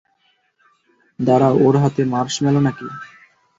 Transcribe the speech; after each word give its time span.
দাঁড়াও, 1.19 1.55
ওর 1.65 1.75
হাতে 1.83 2.01
মার্শম্যালো 2.13 2.59
না 2.65 2.71
কি? 2.77 2.87